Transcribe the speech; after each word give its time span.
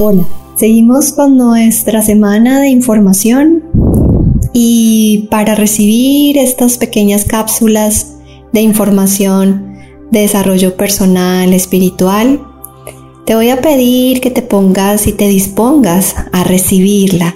Hola, 0.00 0.28
seguimos 0.54 1.12
con 1.12 1.36
nuestra 1.36 2.02
semana 2.02 2.60
de 2.60 2.68
información 2.68 3.64
y 4.52 5.26
para 5.28 5.56
recibir 5.56 6.38
estas 6.38 6.78
pequeñas 6.78 7.24
cápsulas 7.24 8.14
de 8.52 8.60
información 8.60 9.74
de 10.12 10.20
desarrollo 10.20 10.76
personal, 10.76 11.52
espiritual, 11.52 12.40
te 13.26 13.34
voy 13.34 13.50
a 13.50 13.60
pedir 13.60 14.20
que 14.20 14.30
te 14.30 14.40
pongas 14.40 15.08
y 15.08 15.12
te 15.12 15.26
dispongas 15.26 16.14
a 16.30 16.44
recibirla, 16.44 17.34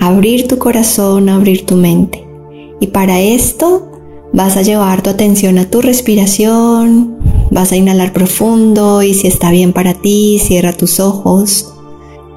abrir 0.00 0.48
tu 0.48 0.58
corazón, 0.58 1.28
abrir 1.28 1.66
tu 1.66 1.76
mente. 1.76 2.26
Y 2.80 2.88
para 2.88 3.20
esto 3.20 3.92
vas 4.32 4.56
a 4.56 4.62
llevar 4.62 5.02
tu 5.02 5.10
atención 5.10 5.56
a 5.56 5.70
tu 5.70 5.80
respiración, 5.80 7.18
vas 7.52 7.70
a 7.70 7.76
inhalar 7.76 8.12
profundo 8.12 9.04
y 9.04 9.14
si 9.14 9.28
está 9.28 9.52
bien 9.52 9.72
para 9.72 9.94
ti, 9.94 10.40
cierra 10.40 10.72
tus 10.72 10.98
ojos 10.98 11.72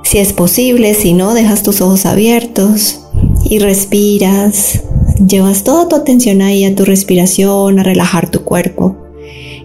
si 0.06 0.20
es 0.20 0.34
posible, 0.34 0.94
si 0.94 1.14
no, 1.14 1.34
dejas 1.34 1.64
tus 1.64 1.82
ojos 1.82 2.06
abiertos 2.06 3.02
y 3.44 3.58
respiras. 3.58 4.84
Llevas 5.28 5.64
toda 5.64 5.90
tu 5.90 5.96
atención 5.96 6.44
ahí 6.44 6.64
a 6.64 6.76
tu 6.76 6.86
respiración, 6.86 7.80
a 7.80 7.84
relajar 7.84 8.30
tu 8.30 8.44
cuerpo. 8.44 8.96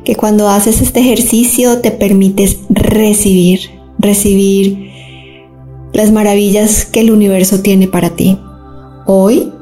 Que 0.02 0.16
cuando 0.16 0.48
haces 0.48 0.80
este 0.80 1.00
ejercicio 1.00 1.80
te 1.80 1.90
permites 1.90 2.56
recibir, 2.70 3.60
recibir 3.98 4.90
las 5.92 6.10
maravillas 6.10 6.86
que 6.86 7.00
el 7.00 7.10
universo 7.10 7.60
tiene 7.60 7.86
para 7.86 8.10
ti. 8.10 8.38
Hoy 9.06 9.52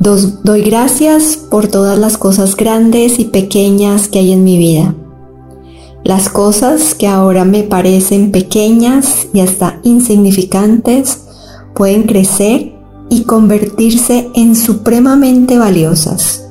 doy 0.00 0.62
gracias 0.62 1.36
por 1.36 1.68
todas 1.68 1.98
las 1.98 2.16
cosas 2.16 2.56
grandes 2.56 3.18
y 3.18 3.26
pequeñas 3.26 4.08
que 4.08 4.20
hay 4.20 4.32
en 4.32 4.42
mi 4.42 4.56
vida 4.56 4.94
las 6.04 6.28
cosas 6.28 6.94
que 6.94 7.08
ahora 7.08 7.46
me 7.46 7.62
parecen 7.62 8.30
pequeñas 8.30 9.26
y 9.32 9.40
hasta 9.40 9.80
insignificantes 9.84 11.20
pueden 11.74 12.02
crecer 12.02 12.74
y 13.08 13.22
convertirse 13.24 14.30
en 14.34 14.54
supremamente 14.54 15.58
valiosas. 15.58 16.46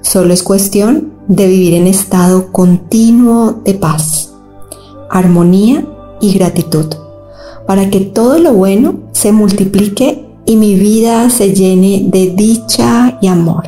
Solo 0.00 0.32
es 0.32 0.42
cuestión 0.42 1.12
de 1.28 1.46
vivir 1.46 1.74
en 1.74 1.86
estado 1.86 2.52
continuo 2.52 3.60
de 3.64 3.74
paz, 3.74 4.32
armonía 5.10 5.86
y 6.22 6.32
gratitud, 6.32 6.86
para 7.66 7.90
que 7.90 8.00
todo 8.00 8.38
lo 8.38 8.54
bueno 8.54 9.00
se 9.12 9.32
multiplique 9.32 10.26
y 10.46 10.56
mi 10.56 10.74
vida 10.74 11.28
se 11.28 11.54
llene 11.54 12.06
de 12.10 12.30
dicha 12.30 13.18
y 13.20 13.26
amor. 13.26 13.64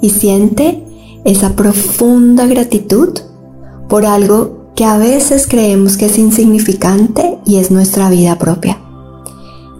Y 0.00 0.10
siente 0.10 0.82
esa 1.24 1.54
profunda 1.56 2.46
gratitud 2.46 3.18
por 3.88 4.06
algo 4.06 4.66
que 4.74 4.84
a 4.84 4.98
veces 4.98 5.46
creemos 5.48 5.96
que 5.96 6.06
es 6.06 6.18
insignificante 6.18 7.38
y 7.44 7.56
es 7.56 7.70
nuestra 7.70 8.10
vida 8.10 8.38
propia. 8.38 8.78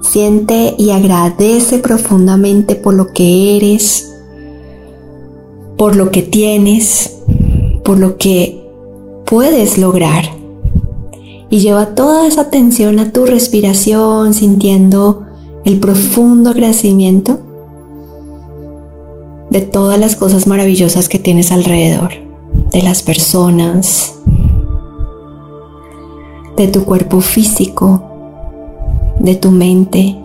Siente 0.00 0.74
y 0.78 0.90
agradece 0.90 1.78
profundamente 1.78 2.76
por 2.76 2.94
lo 2.94 3.12
que 3.12 3.56
eres, 3.56 4.10
por 5.76 5.96
lo 5.96 6.10
que 6.10 6.22
tienes, 6.22 7.18
por 7.84 7.98
lo 7.98 8.16
que 8.16 8.64
puedes 9.26 9.76
lograr. 9.76 10.24
Y 11.50 11.58
lleva 11.58 11.94
toda 11.94 12.26
esa 12.26 12.42
atención 12.42 12.98
a 12.98 13.12
tu 13.12 13.26
respiración, 13.26 14.34
sintiendo 14.34 15.26
el 15.64 15.78
profundo 15.78 16.50
agradecimiento 16.50 17.40
de 19.50 19.60
todas 19.60 19.98
las 19.98 20.16
cosas 20.16 20.46
maravillosas 20.46 21.08
que 21.08 21.18
tienes 21.18 21.52
alrededor 21.52 22.25
de 22.72 22.82
las 22.82 23.02
personas, 23.02 24.14
de 26.56 26.68
tu 26.68 26.84
cuerpo 26.84 27.20
físico, 27.20 28.02
de 29.20 29.34
tu 29.34 29.50
mente. 29.50 30.16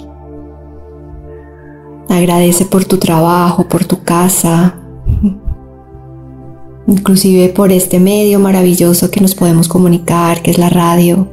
Agradece 2.09 2.65
por 2.65 2.85
tu 2.85 2.97
trabajo, 2.97 3.67
por 3.67 3.85
tu 3.85 4.03
casa, 4.03 4.75
inclusive 6.87 7.49
por 7.49 7.71
este 7.71 7.99
medio 7.99 8.39
maravilloso 8.39 9.11
que 9.11 9.21
nos 9.21 9.35
podemos 9.35 9.67
comunicar, 9.67 10.41
que 10.41 10.51
es 10.51 10.57
la 10.57 10.69
radio. 10.69 11.27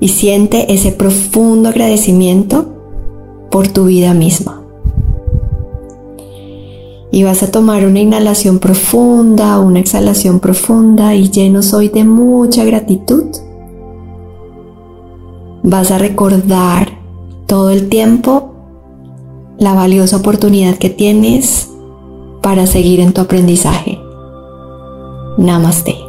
Y 0.00 0.08
siente 0.08 0.72
ese 0.72 0.92
profundo 0.92 1.68
agradecimiento 1.68 2.74
por 3.50 3.68
tu 3.68 3.86
vida 3.86 4.14
misma 4.14 4.57
y 7.10 7.24
vas 7.24 7.42
a 7.42 7.50
tomar 7.50 7.86
una 7.86 8.00
inhalación 8.00 8.58
profunda, 8.58 9.58
una 9.60 9.80
exhalación 9.80 10.40
profunda 10.40 11.14
y 11.14 11.30
lleno 11.30 11.62
soy 11.62 11.88
de 11.88 12.04
mucha 12.04 12.64
gratitud. 12.64 13.24
Vas 15.62 15.90
a 15.90 15.98
recordar 15.98 16.98
todo 17.46 17.70
el 17.70 17.88
tiempo 17.88 18.54
la 19.58 19.74
valiosa 19.74 20.16
oportunidad 20.16 20.76
que 20.76 20.90
tienes 20.90 21.68
para 22.42 22.66
seguir 22.66 23.00
en 23.00 23.12
tu 23.12 23.20
aprendizaje. 23.22 23.98
Namaste. 25.38 26.07